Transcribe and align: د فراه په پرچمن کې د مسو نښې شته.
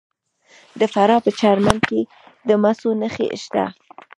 د 0.79 0.81
فراه 0.93 1.21
په 1.25 1.31
پرچمن 1.35 1.77
کې 1.87 2.01
د 2.47 2.49
مسو 2.61 2.89
نښې 3.01 3.27
شته. 3.43 3.65